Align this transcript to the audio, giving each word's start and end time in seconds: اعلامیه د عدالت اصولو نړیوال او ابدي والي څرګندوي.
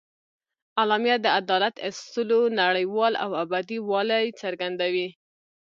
اعلامیه 0.81 1.15
د 1.21 1.27
عدالت 1.39 1.75
اصولو 1.89 2.41
نړیوال 2.61 3.13
او 3.23 3.31
ابدي 3.43 3.77
والي 3.89 4.25
څرګندوي. 4.41 5.07